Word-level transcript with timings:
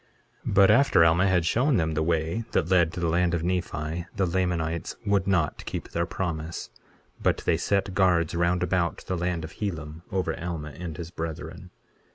23:37 0.47 0.53
But 0.55 0.71
after 0.71 1.05
Alma 1.05 1.27
had 1.27 1.45
shown 1.45 1.77
them 1.77 1.93
the 1.93 2.01
way 2.01 2.43
that 2.53 2.71
led 2.71 2.91
to 2.93 2.99
the 2.99 3.07
land 3.07 3.35
of 3.35 3.43
Nephi 3.43 4.07
the 4.15 4.25
Lamanites 4.25 4.95
would 5.05 5.27
not 5.27 5.63
keep 5.65 5.89
their 5.91 6.07
promise; 6.07 6.71
but 7.21 7.43
they 7.45 7.55
set 7.55 7.93
guards 7.93 8.33
round 8.33 8.63
about 8.63 9.05
the 9.05 9.15
land 9.15 9.43
of 9.43 9.51
Helam, 9.59 10.01
over 10.11 10.35
Alma 10.43 10.69
and 10.71 10.97
his 10.97 11.11
brethren. 11.11 11.69